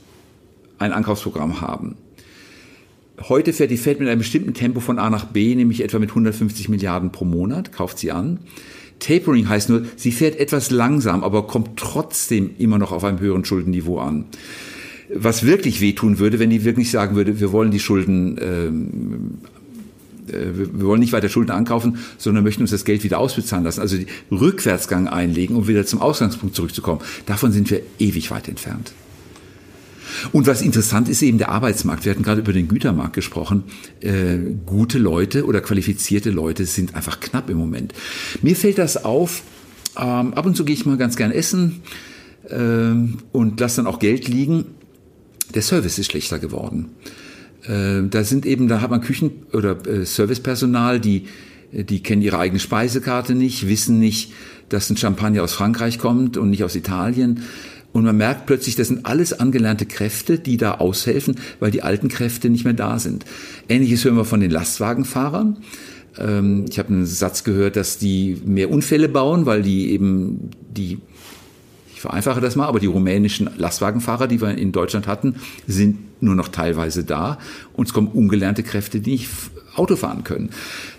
[0.79, 1.97] ein Ankaufsprogramm haben.
[3.29, 6.11] Heute fährt die Fed mit einem bestimmten Tempo von A nach B, nämlich etwa mit
[6.11, 8.41] 150 Milliarden pro Monat, kauft sie an.
[8.99, 13.45] Tapering heißt nur, sie fährt etwas langsam, aber kommt trotzdem immer noch auf einem höheren
[13.45, 14.27] Schuldenniveau an.
[15.15, 19.62] Was wirklich wehtun würde, wenn die wirklich sagen würde, wir wollen die Schulden ähm, äh,
[20.33, 23.81] wir wollen nicht weiter Schulden ankaufen, sondern möchten uns das Geld wieder ausbezahlen lassen.
[23.81, 23.97] Also
[24.31, 27.01] Rückwärtsgang einlegen, um wieder zum Ausgangspunkt zurückzukommen.
[27.27, 28.93] Davon sind wir ewig weit entfernt.
[30.33, 32.05] Und was interessant ist eben der Arbeitsmarkt.
[32.05, 33.65] Wir hatten gerade über den Gütermarkt gesprochen.
[34.01, 37.93] Äh, gute Leute oder qualifizierte Leute sind einfach knapp im Moment.
[38.43, 39.43] Mir fällt das auf.
[39.97, 41.83] Ähm, ab und zu gehe ich mal ganz gern essen
[42.49, 42.93] äh,
[43.33, 44.67] und lasse dann auch Geld liegen.
[45.55, 46.91] Der Service ist schlechter geworden.
[47.67, 51.27] Äh, da sind eben, da hat man Küchen- oder äh, Servicepersonal, die,
[51.73, 54.33] die kennen ihre eigene Speisekarte nicht, wissen nicht,
[54.69, 57.43] dass ein Champagner aus Frankreich kommt und nicht aus Italien.
[57.93, 62.09] Und man merkt plötzlich, das sind alles angelernte Kräfte, die da aushelfen, weil die alten
[62.09, 63.25] Kräfte nicht mehr da sind.
[63.69, 65.59] Ähnliches hören wir von den Lastwagenfahrern.
[66.19, 70.99] Ähm, ich habe einen Satz gehört, dass die mehr Unfälle bauen, weil die eben die
[72.03, 75.37] vereinfache das mal, aber die rumänischen Lastwagenfahrer, die wir in Deutschland hatten,
[75.69, 77.39] sind nur noch teilweise da.
[77.75, 79.29] Und es kommen ungelernte Kräfte, die nicht
[79.77, 80.51] Auto fahren können.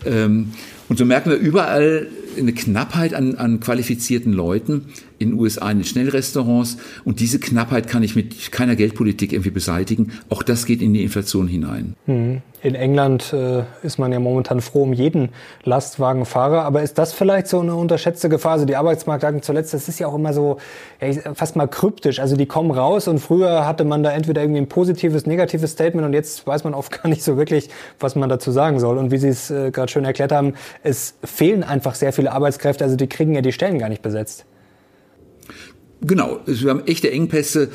[0.05, 0.53] Ähm,
[0.87, 4.85] und so merken wir überall eine Knappheit an, an qualifizierten Leuten
[5.23, 6.77] in den USA in den Schnellrestaurants.
[7.03, 10.11] Und diese Knappheit kann ich mit keiner Geldpolitik irgendwie beseitigen.
[10.29, 11.95] Auch das geht in die Inflation hinein.
[12.05, 12.41] Hm.
[12.63, 15.29] In England äh, ist man ja momentan froh um jeden
[15.65, 16.63] Lastwagenfahrer.
[16.63, 18.53] Aber ist das vielleicht so eine unterschätzte Gefahr?
[18.53, 20.59] Also die Arbeitsmarktdaten zuletzt, das ist ja auch immer so
[21.01, 22.19] ja, fast mal kryptisch.
[22.21, 26.07] Also die kommen raus und früher hatte man da entweder irgendwie ein positives, negatives Statement
[26.07, 28.97] und jetzt weiß man oft gar nicht so wirklich, was man dazu sagen soll.
[28.97, 32.85] Und wie Sie es äh, gerade schön erklärt haben, es fehlen einfach sehr viele Arbeitskräfte.
[32.85, 34.45] Also die kriegen ja die Stellen gar nicht besetzt.
[36.05, 37.69] Genau, wir haben echte Engpässe.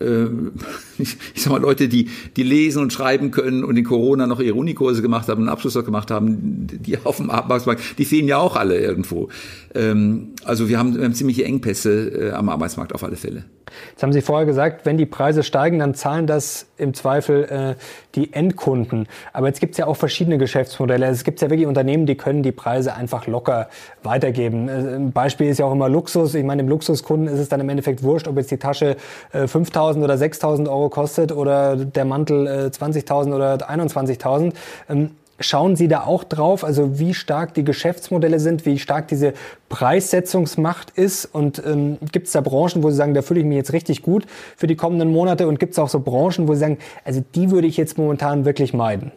[0.00, 0.24] Äh,
[0.98, 4.40] ich, ich sag mal, Leute, die, die lesen und schreiben können und in Corona noch
[4.40, 8.28] ihre Unikurse gemacht haben, einen Abschluss noch gemacht haben, die auf dem Arbeitsmarkt, die fehlen
[8.28, 9.28] ja auch alle irgendwo.
[9.74, 13.44] Ähm, also wir haben, wir haben ziemliche Engpässe äh, am Arbeitsmarkt auf alle Fälle.
[13.90, 17.74] Jetzt haben Sie vorher gesagt, wenn die Preise steigen, dann zahlen das im Zweifel äh,
[18.14, 19.06] die Endkunden.
[19.32, 21.06] Aber jetzt gibt es ja auch verschiedene Geschäftsmodelle.
[21.06, 23.68] Es gibt ja wirklich Unternehmen, die können die Preise einfach locker
[24.02, 24.68] weitergeben.
[24.68, 26.34] Äh, ein Beispiel ist ja auch immer Luxus.
[26.34, 28.96] Ich meine, dem Luxuskunden ist es dann im Endeffekt wurscht, ob jetzt die Tasche
[29.32, 34.52] äh, 5.000 oder 6.000 Euro kostet oder der Mantel äh, 20.000 oder 21.000.
[34.88, 39.32] Ähm, Schauen Sie da auch drauf, also wie stark die Geschäftsmodelle sind, wie stark diese
[39.70, 43.56] Preissetzungsmacht ist und ähm, gibt es da Branchen, wo Sie sagen, da fühle ich mich
[43.56, 44.26] jetzt richtig gut
[44.56, 47.50] für die kommenden Monate und gibt es auch so Branchen, wo Sie sagen, also die
[47.50, 49.12] würde ich jetzt momentan wirklich meiden?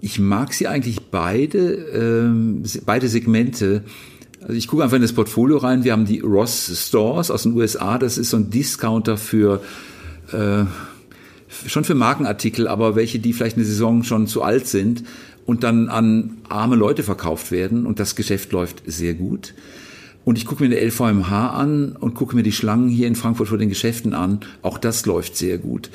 [0.00, 3.82] Ich mag sie eigentlich beide, ähm, beide Segmente.
[4.40, 5.82] Also ich gucke einfach in das Portfolio rein.
[5.82, 7.98] Wir haben die Ross Stores aus den USA.
[7.98, 9.60] Das ist so ein Discounter für
[10.32, 10.64] äh,
[11.66, 15.04] schon für Markenartikel, aber welche, die vielleicht eine Saison schon zu alt sind
[15.46, 19.54] und dann an arme Leute verkauft werden und das Geschäft läuft sehr gut.
[20.24, 23.48] Und ich gucke mir eine LVMH an und gucke mir die Schlangen hier in Frankfurt
[23.48, 24.40] vor den Geschäften an.
[24.60, 25.88] Auch das läuft sehr gut.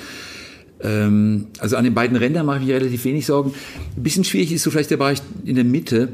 [0.82, 3.54] Ähm, also an den beiden Rändern mache ich mir relativ wenig Sorgen.
[3.96, 6.10] Ein bisschen schwierig ist so vielleicht der Bereich in der Mitte.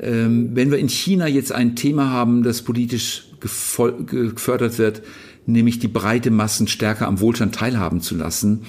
[0.00, 5.02] Ähm, wenn wir in China jetzt ein Thema haben, das politisch gefördert wird,
[5.46, 8.62] nämlich die breite Massen stärker am Wohlstand teilhaben zu lassen,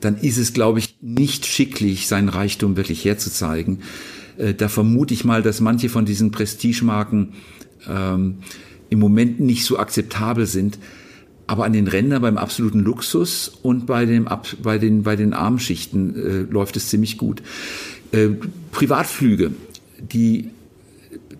[0.00, 3.80] dann ist es, glaube ich, nicht schicklich, seinen Reichtum wirklich herzuzeigen.
[4.36, 7.34] Äh, da vermute ich mal, dass manche von diesen Prestigemarken
[7.88, 8.38] ähm,
[8.90, 10.78] im Moment nicht so akzeptabel sind.
[11.48, 14.28] Aber an den Rändern beim absoluten Luxus und bei, dem,
[14.62, 17.40] bei, den, bei den Armschichten äh, läuft es ziemlich gut.
[18.10, 18.30] Äh,
[18.72, 19.52] Privatflüge,
[20.00, 20.50] die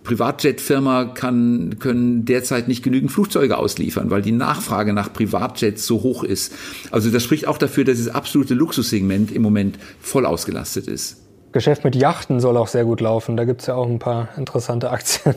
[0.07, 6.23] Privatjetfirma kann, können derzeit nicht genügend Flugzeuge ausliefern, weil die Nachfrage nach Privatjets so hoch
[6.23, 6.55] ist.
[6.93, 11.23] Also das spricht auch dafür, dass das absolute Luxussegment im Moment voll ausgelastet ist.
[11.53, 13.37] Geschäft mit Yachten soll auch sehr gut laufen.
[13.37, 15.35] Da gibt es ja auch ein paar interessante Aktien,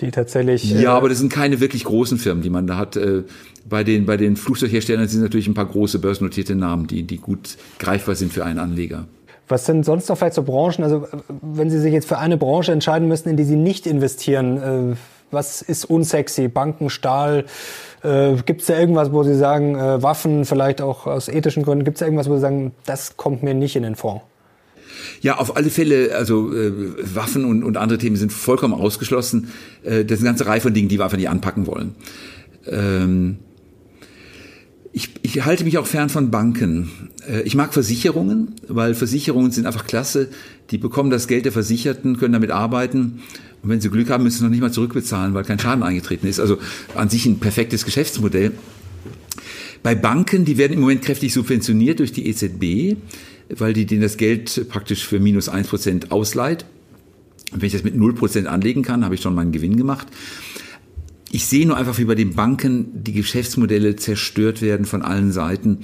[0.00, 0.70] die tatsächlich.
[0.70, 2.96] Ja, äh aber das sind keine wirklich großen Firmen, die man da hat.
[2.96, 3.24] Äh,
[3.68, 7.56] bei den, bei den Flugzeugherstellern sind natürlich ein paar große börsennotierte Namen, die, die gut
[7.78, 9.06] greifbar sind für einen Anleger.
[9.50, 10.84] Was sind sonst noch vielleicht so Branchen?
[10.84, 11.06] Also
[11.42, 14.96] wenn Sie sich jetzt für eine Branche entscheiden müssen, in die Sie nicht investieren, äh,
[15.30, 16.48] was ist unsexy?
[16.48, 17.44] Banken, Stahl?
[18.02, 21.84] Äh, gibt es da irgendwas, wo Sie sagen, äh, Waffen, vielleicht auch aus ethischen Gründen,
[21.84, 24.22] gibt es da irgendwas, wo Sie sagen, das kommt mir nicht in den Fonds?
[25.20, 26.72] Ja, auf alle Fälle, also äh,
[27.14, 29.52] Waffen und, und andere Themen sind vollkommen ausgeschlossen.
[29.82, 31.94] Äh, das ist eine ganze Reihe von Dingen, die wir einfach nicht anpacken wollen.
[32.66, 33.38] Ähm,
[34.92, 37.10] ich, ich halte mich auch fern von Banken.
[37.28, 40.28] Äh, ich mag Versicherungen, weil Versicherungen sind einfach klasse.
[40.70, 43.22] Die bekommen das Geld der Versicherten, können damit arbeiten.
[43.62, 46.26] Und wenn sie Glück haben, müssen sie noch nicht mal zurückbezahlen, weil kein Schaden eingetreten
[46.26, 46.40] ist.
[46.40, 46.58] Also
[46.94, 48.52] an sich ein perfektes Geschäftsmodell.
[49.82, 52.96] Bei Banken, die werden im Moment kräftig subventioniert durch die EZB,
[53.48, 56.64] weil die denen das Geld praktisch für minus eins Prozent ausleiht.
[57.52, 60.06] Und wenn ich das mit null Prozent anlegen kann, habe ich schon meinen Gewinn gemacht.
[61.32, 65.78] Ich sehe nur einfach, wie bei den Banken die Geschäftsmodelle zerstört werden von allen Seiten.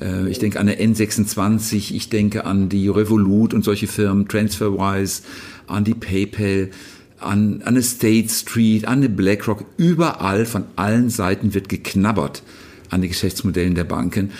[0.00, 5.22] Äh, ich denke an eine N26, ich denke an die Revolut und solche Firmen, TransferWise,
[5.66, 6.70] an die PayPal,
[7.18, 9.64] an, an eine State Street, an eine BlackRock.
[9.76, 12.44] Überall von allen Seiten wird geknabbert
[12.88, 14.30] an den Geschäftsmodellen der Banken.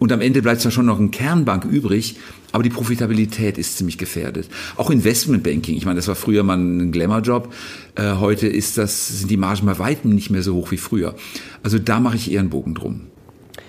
[0.00, 2.16] Und am Ende bleibt zwar schon noch ein Kernbank übrig,
[2.52, 4.48] aber die Profitabilität ist ziemlich gefährdet.
[4.76, 7.52] Auch Investmentbanking, ich meine, das war früher mal ein Glamour-Job,
[7.96, 11.14] äh, heute ist das, sind die Margen bei weitem nicht mehr so hoch wie früher.
[11.62, 13.02] Also da mache ich eher einen Bogen drum.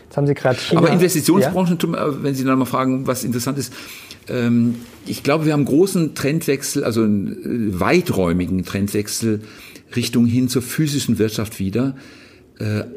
[0.05, 0.59] Jetzt haben Sie gerade.
[0.75, 2.07] Aber Investitionsbranchen, ja?
[2.07, 3.73] Äh, wenn Sie dann mal fragen, was interessant ist,
[4.27, 9.41] ähm, ich glaube, wir haben einen großen Trendwechsel, also einen äh, weiträumigen Trendwechsel
[9.95, 11.95] Richtung hin zur physischen Wirtschaft wieder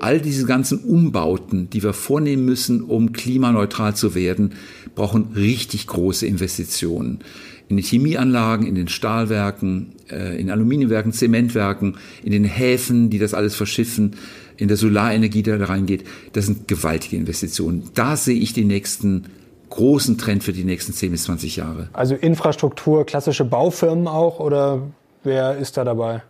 [0.01, 4.53] all diese ganzen Umbauten, die wir vornehmen müssen, um klimaneutral zu werden,
[4.95, 7.21] brauchen richtig große Investitionen
[7.69, 13.35] in den Chemieanlagen, in den Stahlwerken, äh, in Aluminiumwerken, Zementwerken, in den Häfen, die das
[13.35, 14.17] alles verschiffen,
[14.57, 16.05] in der Solarenergie, die da reingeht.
[16.33, 17.91] Das sind gewaltige Investitionen.
[17.95, 19.27] Da sehe ich den nächsten
[19.71, 21.89] großen Trend für die nächsten 10 bis 20 Jahre.
[21.93, 24.83] Also Infrastruktur, klassische Baufirmen auch oder
[25.25, 26.23] wer ist da dabei?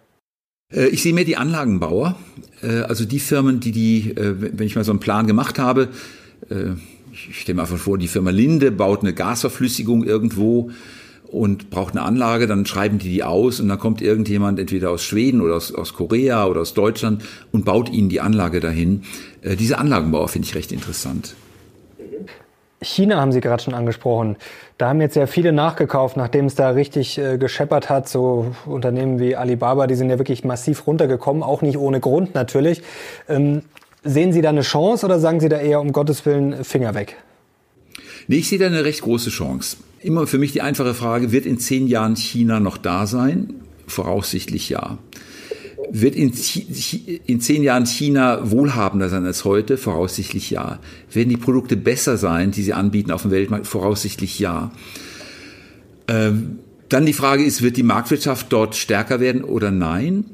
[0.72, 2.16] Äh, ich sehe mehr die Anlagenbauer,
[2.62, 5.88] äh, also die Firmen, die die, wenn ich mal so einen Plan gemacht habe,
[7.12, 10.70] ich stelle mir einfach vor, die Firma Linde baut eine Gasverflüssigung irgendwo
[11.26, 15.02] und braucht eine Anlage, dann schreiben die die aus und dann kommt irgendjemand entweder aus
[15.02, 19.02] Schweden oder aus, aus Korea oder aus Deutschland und baut ihnen die Anlage dahin.
[19.42, 21.34] Äh, diese Anlagenbauer finde ich recht interessant.
[22.82, 24.36] China haben Sie gerade schon angesprochen.
[24.78, 28.08] Da haben jetzt ja viele nachgekauft, nachdem es da richtig äh, gescheppert hat.
[28.08, 32.82] So Unternehmen wie Alibaba, die sind ja wirklich massiv runtergekommen, auch nicht ohne Grund natürlich.
[33.28, 33.62] Ähm,
[34.04, 37.16] sehen Sie da eine Chance oder sagen Sie da eher um Gottes Willen Finger weg?
[38.28, 39.78] Nee, ich sehe da eine recht große Chance.
[40.00, 43.54] Immer für mich die einfache Frage, wird in zehn Jahren China noch da sein?
[43.86, 44.98] Voraussichtlich ja.
[45.90, 46.32] Wird in,
[47.26, 49.76] in zehn Jahren China wohlhabender sein als heute?
[49.76, 50.78] Voraussichtlich ja.
[51.12, 53.66] Werden die Produkte besser sein, die sie anbieten auf dem Weltmarkt?
[53.66, 54.72] Voraussichtlich ja.
[56.08, 60.24] Ähm, dann die Frage ist, wird die Marktwirtschaft dort stärker werden oder nein?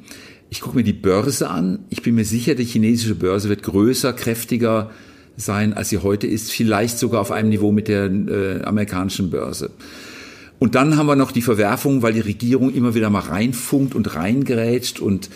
[0.51, 1.81] Ich gucke mir die Börse an.
[1.89, 4.91] Ich bin mir sicher, die chinesische Börse wird größer, kräftiger,
[5.37, 9.71] sein, als sie heute ist, vielleicht sogar auf einem Niveau mit der äh, amerikanischen Börse.
[10.63, 14.15] Und dann haben wir noch die Verwerfung, weil die Regierung immer wieder mal reinfunkt und
[14.15, 15.29] reingerätscht und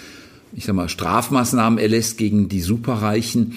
[0.54, 3.56] ich sag mal Strafmaßnahmen erlässt gegen die Superreichen.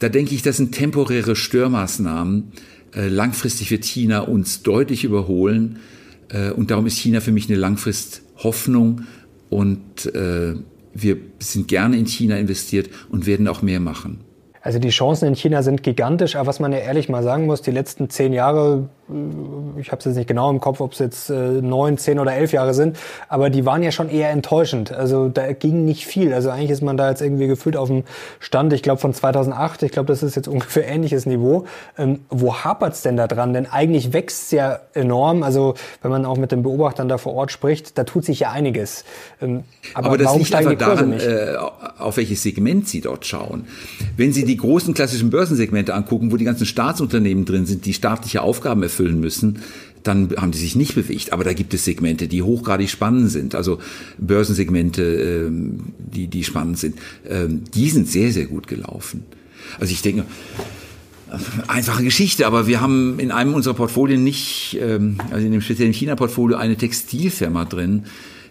[0.00, 2.50] Da denke ich, das sind temporäre Störmaßnahmen.
[2.92, 5.78] Äh, langfristig wird China uns deutlich überholen
[6.28, 9.02] äh, und darum ist China für mich eine Langfrist-Hoffnung
[9.48, 10.54] und äh,
[10.92, 14.18] wir sind gerne in China investiert und werden auch mehr machen.
[14.62, 17.62] Also die Chancen in China sind gigantisch, aber was man ja ehrlich mal sagen muss,
[17.62, 18.88] die letzten zehn Jahre
[19.78, 22.32] ich habe es jetzt nicht genau im Kopf, ob es jetzt äh, neun, zehn oder
[22.32, 22.96] elf Jahre sind,
[23.28, 24.92] aber die waren ja schon eher enttäuschend.
[24.92, 26.32] Also da ging nicht viel.
[26.32, 28.04] Also eigentlich ist man da jetzt irgendwie gefühlt auf dem
[28.38, 31.64] Stand, ich glaube von 2008, ich glaube, das ist jetzt ungefähr ähnliches Niveau.
[31.98, 33.52] Ähm, wo hapert's denn da dran?
[33.52, 35.42] Denn eigentlich wächst es ja enorm.
[35.42, 38.52] Also wenn man auch mit den Beobachtern da vor Ort spricht, da tut sich ja
[38.52, 39.04] einiges.
[39.42, 41.56] Ähm, aber, aber das liegt einfach daran, äh,
[41.98, 43.66] auf welches Segment Sie dort schauen.
[44.16, 48.42] Wenn Sie die großen klassischen Börsensegmente angucken, wo die ganzen Staatsunternehmen drin sind, die staatliche
[48.42, 49.60] Aufgaben erfüllen, müssen,
[50.02, 51.32] dann haben die sich nicht bewegt.
[51.32, 53.54] Aber da gibt es Segmente, die hochgradig spannend sind.
[53.54, 53.78] Also
[54.18, 56.96] Börsensegmente, ähm, die, die spannend sind.
[57.28, 59.22] Ähm, die sind sehr, sehr gut gelaufen.
[59.78, 60.24] Also ich denke,
[61.68, 65.92] einfache Geschichte, aber wir haben in einem unserer Portfolien nicht, ähm, also in dem speziellen
[65.92, 68.04] China-Portfolio, eine Textilfirma drin,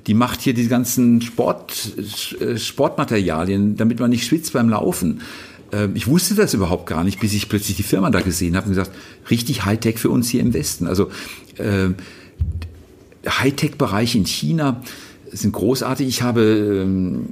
[0.07, 1.93] die macht hier die ganzen Sport,
[2.39, 5.19] äh, Sportmaterialien, damit man nicht schwitzt beim Laufen.
[5.71, 8.65] Ähm, ich wusste das überhaupt gar nicht, bis ich plötzlich die Firma da gesehen habe
[8.65, 8.91] und gesagt,
[9.29, 10.87] richtig Hightech für uns hier im Westen.
[10.87, 11.09] Also
[11.57, 11.89] äh,
[13.27, 14.81] Hightech-Bereich in China
[15.31, 16.07] sind großartig.
[16.07, 17.25] Ich habe, ähm,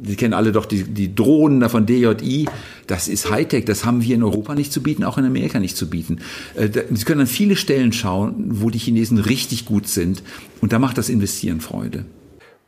[0.00, 2.48] Sie kennen alle doch die, die Drohnen da von DJI.
[2.86, 3.64] Das ist Hightech.
[3.64, 6.18] Das haben wir in Europa nicht zu bieten, auch in Amerika nicht zu bieten.
[6.54, 10.22] Äh, Sie können an viele Stellen schauen, wo die Chinesen richtig gut sind.
[10.60, 12.04] Und da macht das Investieren Freude.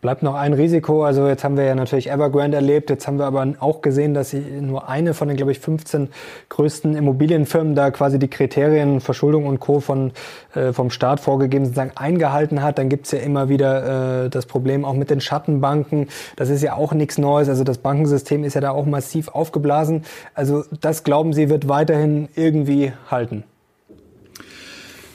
[0.01, 1.05] Bleibt noch ein Risiko.
[1.05, 2.89] Also jetzt haben wir ja natürlich Evergrande erlebt.
[2.89, 6.09] Jetzt haben wir aber auch gesehen, dass nur eine von den, glaube ich, 15
[6.49, 9.81] größten Immobilienfirmen da quasi die Kriterien Verschuldung und Co.
[9.81, 10.13] Von,
[10.55, 12.79] äh, vom Staat vorgegeben sozusagen eingehalten hat.
[12.79, 16.09] Dann gibt's ja immer wieder äh, das Problem auch mit den Schattenbanken.
[16.37, 17.51] Das ist ja auch nichts Neues.
[17.51, 20.05] Also das Bankensystem ist ja da auch massiv aufgeblasen.
[20.33, 23.45] Also das glauben Sie wird weiterhin irgendwie halten.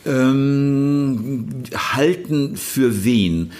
[0.05, 3.51] Ähm, halten für wen?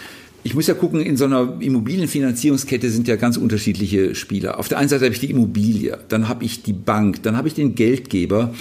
[0.46, 4.60] Ich muss ja gucken, in so einer Immobilienfinanzierungskette sind ja ganz unterschiedliche Spieler.
[4.60, 7.48] Auf der einen Seite habe ich die Immobilie, dann habe ich die Bank, dann habe
[7.48, 8.54] ich den Geldgeber.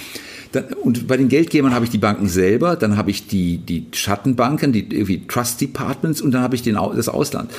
[0.53, 3.89] Dann, und bei den Geldgebern habe ich die Banken selber, dann habe ich die, die
[3.93, 7.51] Schattenbanken, die irgendwie Trust Departments und dann habe ich den, das Ausland.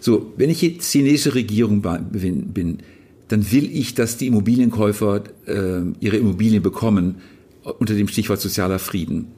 [0.00, 2.78] So, wenn ich jetzt chinesische Regierung bin,
[3.28, 7.18] dann will ich, dass die Immobilienkäufer äh, ihre Immobilien bekommen
[7.78, 9.28] unter dem Stichwort sozialer Frieden.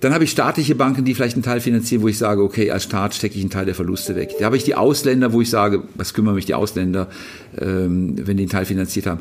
[0.00, 2.84] Dann habe ich staatliche Banken, die vielleicht einen Teil finanzieren, wo ich sage, okay, als
[2.84, 4.30] Staat stecke ich einen Teil der Verluste weg.
[4.38, 7.08] Da habe ich die Ausländer, wo ich sage, was kümmern mich die Ausländer,
[7.58, 9.20] ähm, wenn die einen Teil finanziert haben,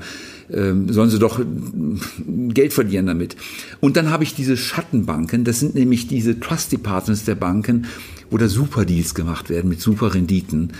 [0.51, 1.41] ähm, sollen sie doch
[2.53, 3.35] Geld verlieren damit.
[3.81, 7.85] Und dann habe ich diese Schattenbanken, das sind nämlich diese Trust Departments der Banken,
[8.29, 10.71] wo da super Deals gemacht werden mit super Renditen,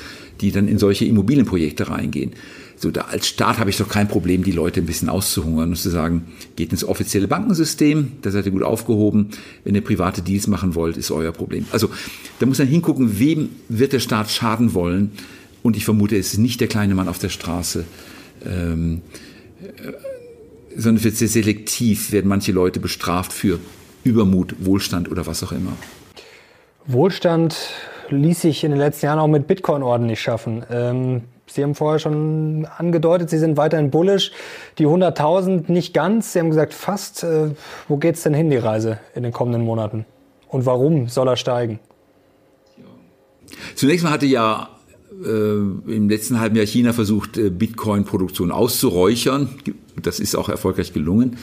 [0.42, 2.32] die dann in solche Immobilienprojekte reingehen.
[2.76, 5.76] So, da als Staat habe ich doch kein Problem, die Leute ein bisschen auszuhungern und
[5.76, 9.32] zu sagen, geht ins offizielle Bankensystem, da seid ihr gut aufgehoben.
[9.66, 11.66] Wenn ihr private Deals machen wollt, ist euer Problem.
[11.72, 11.90] Also,
[12.40, 15.12] da muss man hingucken, wem wird der Staat schaden wollen.
[15.62, 17.84] Und ich vermute, es ist nicht der kleine Mann auf der Straße,
[18.46, 19.02] ähm,
[19.62, 19.92] äh,
[20.78, 23.60] sondern wird sehr selektiv, werden manche Leute bestraft für
[24.06, 25.74] Übermut, Wohlstand oder was auch immer.
[26.88, 27.58] Wohlstand
[28.12, 30.64] ließ sich in den letzten Jahren auch mit Bitcoin ordentlich schaffen.
[30.72, 34.32] Ähm, Sie haben vorher schon angedeutet, Sie sind weiterhin bullish.
[34.78, 36.34] Die 100.000 nicht ganz.
[36.34, 37.24] Sie haben gesagt fast.
[37.24, 37.52] Äh,
[37.88, 40.06] wo geht's denn hin, die Reise in den kommenden Monaten?
[40.48, 41.80] Und warum soll er steigen?
[43.76, 44.70] Zunächst mal hatte ja
[45.26, 49.50] äh, im letzten halben Jahr China versucht, äh, Bitcoin-Produktion auszuräuchern.
[50.02, 51.38] Das ist auch erfolgreich gelungen.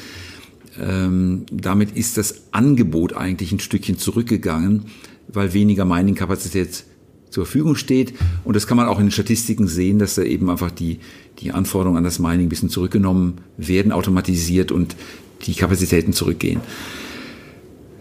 [0.80, 4.86] Ähm, damit ist das Angebot eigentlich ein Stückchen zurückgegangen,
[5.28, 6.84] weil weniger Mining-Kapazität
[7.30, 8.14] zur Verfügung steht.
[8.44, 11.00] Und das kann man auch in den Statistiken sehen, dass da eben einfach die,
[11.38, 14.96] die Anforderungen an das Mining ein bisschen zurückgenommen werden, automatisiert und
[15.42, 16.60] die Kapazitäten zurückgehen.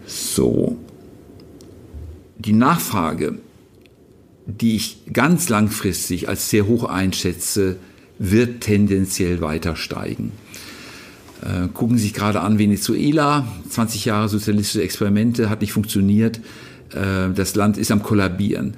[0.06, 0.78] So.
[2.38, 3.38] Die Nachfrage,
[4.46, 7.76] die ich ganz langfristig als sehr hoch einschätze,
[8.18, 10.32] wird tendenziell weiter steigen.
[11.42, 16.40] Äh, gucken Sie sich gerade an Venezuela, 20 Jahre sozialistische Experimente, hat nicht funktioniert.
[16.92, 18.74] Äh, das Land ist am Kollabieren.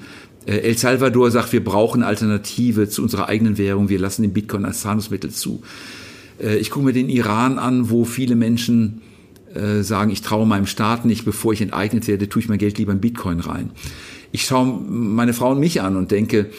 [0.47, 4.65] Äh, El Salvador sagt, wir brauchen Alternative zu unserer eigenen Währung, wir lassen den Bitcoin
[4.65, 5.63] als Zahlungsmittel zu.
[6.41, 9.03] Äh, ich gucke mir den Iran an, wo viele Menschen
[9.81, 12.93] sagen, ich traue meinem Staat nicht, bevor ich enteignet werde, tue ich mein Geld lieber
[12.93, 13.71] in Bitcoin rein.
[14.31, 16.51] Ich schaue meine Frau und mich an und denke,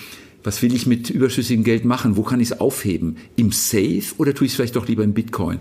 [0.43, 2.15] was will ich mit überschüssigem Geld machen?
[2.15, 3.17] Wo kann ich es aufheben?
[3.35, 5.59] Im Safe oder tue ich es vielleicht doch lieber in Bitcoin?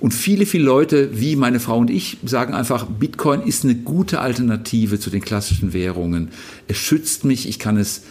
[0.00, 4.20] Und viele, viele Leute, wie meine Frau und ich, sagen einfach, Bitcoin ist eine gute
[4.20, 6.28] Alternative zu den klassischen Währungen.
[6.66, 8.02] Es schützt mich, ich kann es,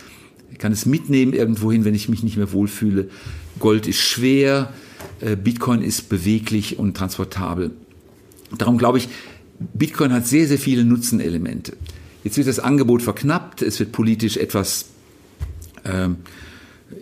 [0.58, 3.10] kann es mitnehmen irgendwohin, wenn ich mich nicht mehr wohlfühle.
[3.60, 4.73] Gold ist schwer,
[5.19, 7.71] äh, Bitcoin ist beweglich und transportabel.
[8.58, 9.10] Darum glaube ich,
[9.73, 11.73] Bitcoin hat sehr, sehr viele Nutzenelemente.
[12.23, 14.86] Jetzt wird das Angebot verknappt, es wird politisch etwas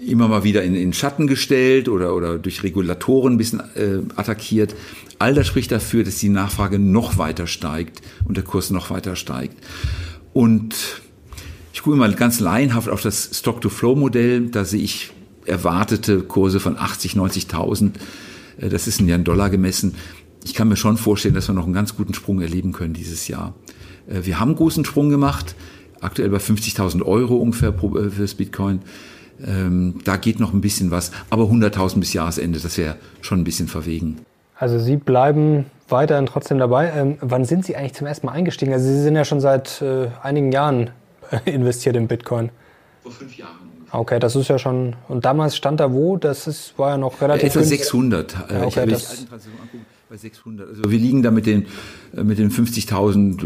[0.06, 4.76] immer mal wieder in, in Schatten gestellt oder, oder durch Regulatoren ein bisschen äh, attackiert.
[5.20, 9.16] All das spricht dafür, dass die Nachfrage noch weiter steigt und der Kurs noch weiter
[9.16, 9.56] steigt.
[10.34, 10.76] Und
[11.74, 14.48] ich gucke mal ganz laienhaft auf das Stock-to-Flow-Modell.
[14.48, 15.12] Da sehe ich
[15.46, 17.92] erwartete Kurse von 80, 90.000.
[18.58, 19.96] Äh, das ist in Jahren Dollar gemessen.
[20.44, 23.28] Ich kann mir schon vorstellen, dass wir noch einen ganz guten Sprung erleben können dieses
[23.28, 23.56] Jahr.
[24.08, 25.56] Äh, wir haben einen großen Sprung gemacht
[26.06, 28.82] aktuell bei 50.000 Euro ungefähr äh, fürs Bitcoin.
[29.46, 33.44] Ähm, da geht noch ein bisschen was, aber 100.000 bis Jahresende, das wäre schon ein
[33.44, 34.20] bisschen verwegen.
[34.58, 36.92] Also Sie bleiben weiterhin trotzdem dabei.
[36.96, 38.72] Ähm, wann sind Sie eigentlich zum ersten Mal eingestiegen?
[38.72, 40.92] Also Sie sind ja schon seit äh, einigen Jahren
[41.46, 42.50] investiert in Bitcoin.
[43.04, 43.65] Vor fünf Jahren.
[44.00, 44.96] Okay, das ist ja schon.
[45.08, 46.18] Und damals stand da wo?
[46.18, 47.56] Das ist, war ja noch relativ.
[47.56, 48.34] Etwa 600.
[48.34, 48.98] Ja, okay, ich habe
[50.08, 50.70] bei 600.
[50.70, 51.66] Also wir liegen da mit den,
[52.16, 53.44] äh, mit den 50.000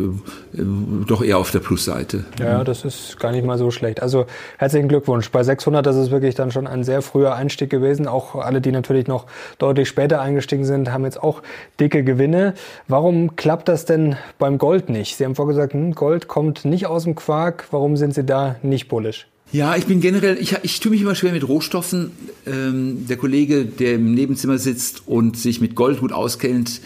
[0.54, 2.26] äh, doch eher auf der Plusseite.
[2.38, 4.02] Ja, das ist gar nicht mal so schlecht.
[4.02, 4.26] Also
[4.58, 5.32] herzlichen Glückwunsch.
[5.32, 8.08] Bei 600, das ist wirklich dann schon ein sehr früher Einstieg gewesen.
[8.08, 9.26] Auch alle, die natürlich noch
[9.58, 11.42] deutlich später eingestiegen sind, haben jetzt auch
[11.80, 12.56] dicke Gewinne.
[12.90, 15.16] Warum klappt das denn beim Gold nicht?
[15.16, 17.68] Sie haben vorgesagt, hm, Gold kommt nicht aus dem Quark.
[17.72, 19.28] Warum sind Sie da nicht bullisch?
[19.52, 22.12] Ja, ich bin generell, ich, ich tue mich immer schwer mit Rohstoffen.
[22.46, 26.82] Ähm, der Kollege, der im Nebenzimmer sitzt und sich mit Gold gut auskennt,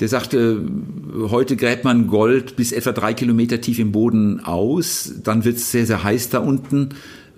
[0.00, 0.62] der sagte,
[1.30, 5.70] heute gräbt man Gold bis etwa drei Kilometer tief im Boden aus, dann wird es
[5.70, 6.90] sehr, sehr heiß da unten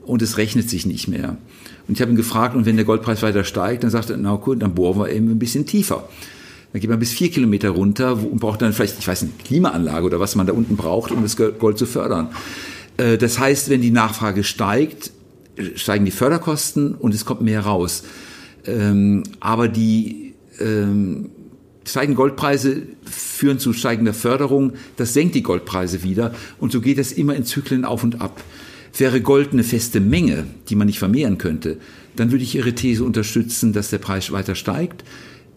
[0.06, 1.36] und es rechnet sich nicht mehr.
[1.86, 4.34] Und ich habe ihn gefragt, und wenn der Goldpreis weiter steigt, dann sagte er, na
[4.36, 6.08] gut, dann bohren wir eben ein bisschen tiefer.
[6.72, 10.06] Dann geht man bis vier Kilometer runter und braucht dann vielleicht, ich weiß nicht, Klimaanlage
[10.06, 12.28] oder was man da unten braucht, um das Gold zu fördern.
[12.98, 15.12] Äh, das heißt, wenn die Nachfrage steigt,
[15.74, 18.04] steigen die Förderkosten und es kommt mehr raus.
[18.66, 21.30] Ähm, aber die ähm,
[21.84, 24.74] steigenden Goldpreise führen zu steigender Förderung.
[24.96, 26.34] Das senkt die Goldpreise wieder.
[26.58, 28.42] Und so geht es immer in Zyklen auf und ab.
[28.96, 31.78] Wäre Gold eine feste Menge, die man nicht vermehren könnte,
[32.16, 35.04] dann würde ich Ihre These unterstützen, dass der Preis weiter steigt.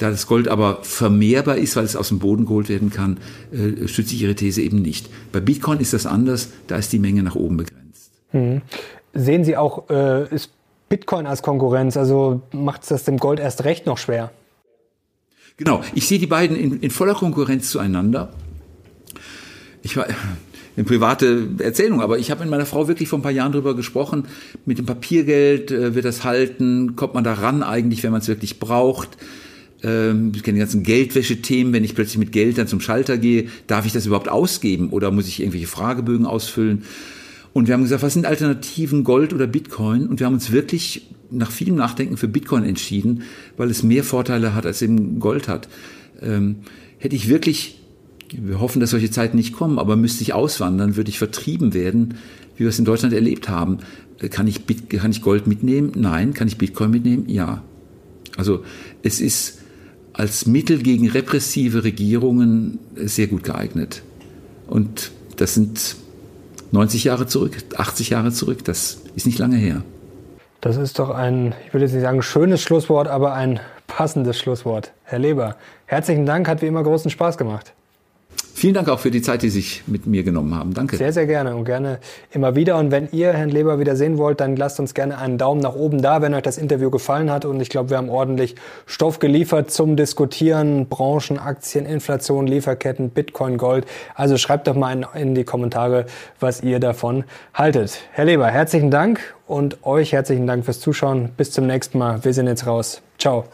[0.02, 3.18] Da das Gold aber vermehrbar ist, weil es aus dem Boden geholt werden kann,
[3.52, 5.08] äh, stütze ich Ihre These eben nicht.
[5.32, 8.10] Bei Bitcoin ist das anders, da ist die Menge nach oben begrenzt.
[8.32, 8.64] Hm.
[9.14, 10.50] Sehen Sie auch, äh, ist
[10.90, 14.32] Bitcoin als Konkurrenz, also macht es das dem Gold erst recht noch schwer?
[15.58, 18.34] Genau, ich sehe die beiden in, in voller Konkurrenz zueinander.
[19.84, 20.08] Ich war
[20.78, 23.76] eine private Erzählung, aber ich habe mit meiner Frau wirklich vor ein paar Jahren drüber
[23.76, 24.26] gesprochen.
[24.66, 28.28] Mit dem Papiergeld äh, wird das halten, kommt man da ran eigentlich, wenn man es
[28.28, 29.10] wirklich braucht.
[29.84, 33.48] Ähm, ich kenne die ganzen Geldwäsche-Themen, wenn ich plötzlich mit Geld dann zum Schalter gehe,
[33.68, 36.84] darf ich das überhaupt ausgeben oder muss ich irgendwelche Fragebögen ausfüllen?
[37.54, 40.08] Und wir haben gesagt, was sind Alternativen Gold oder Bitcoin?
[40.08, 43.24] Und wir haben uns wirklich nach vielem Nachdenken für Bitcoin entschieden,
[43.58, 45.68] weil es mehr Vorteile hat, als eben Gold hat.
[46.22, 46.58] Ähm,
[46.98, 47.82] hätte ich wirklich,
[48.32, 52.16] wir hoffen, dass solche Zeiten nicht kommen, aber müsste ich auswandern, würde ich vertrieben werden,
[52.56, 53.80] wie wir es in Deutschland erlebt haben.
[54.20, 55.92] Äh, kann ich, Bit, kann ich Gold mitnehmen?
[55.96, 56.34] Nein.
[56.34, 57.28] Kann ich Bitcoin mitnehmen?
[57.28, 57.64] Ja.
[58.38, 58.64] Also
[59.04, 59.61] es ist
[60.14, 64.04] als Mittel gegen repressive Regierungen sehr gut geeignet.
[64.68, 65.96] Und das sind
[66.72, 68.64] 90 Jahre zurück, 80 Jahre zurück.
[68.64, 69.84] Das ist nicht lange her.
[70.62, 74.94] Das ist doch ein, ich würde jetzt nicht sagen schönes Schlusswort, aber ein passendes Schlusswort.
[75.04, 75.56] Herr Leber,
[75.86, 77.74] herzlichen Dank, hat wie immer großen Spaß gemacht.
[78.62, 80.76] Vielen Dank auch für die Zeit, die Sie sich mit mir genommen haben.
[80.76, 80.96] Danke.
[80.96, 81.98] Sehr, sehr gerne und gerne
[82.30, 82.78] immer wieder.
[82.78, 85.74] Und wenn ihr Herrn Leber wieder sehen wollt, dann lasst uns gerne einen Daumen nach
[85.74, 87.44] oben da, wenn euch das Interview gefallen hat.
[87.44, 88.54] Und ich glaube, wir haben ordentlich
[88.86, 90.86] Stoff geliefert zum Diskutieren.
[90.90, 93.88] Branchen, Aktien, Inflation, Lieferketten, Bitcoin, Gold.
[94.14, 96.06] Also schreibt doch mal in, in die Kommentare,
[96.40, 97.24] was ihr davon
[97.56, 97.98] haltet.
[98.12, 101.30] Herr Leber, herzlichen Dank und euch herzlichen Dank fürs Zuschauen.
[101.36, 102.24] Bis zum nächsten Mal.
[102.24, 103.02] Wir sind jetzt raus.
[103.18, 103.46] Ciao.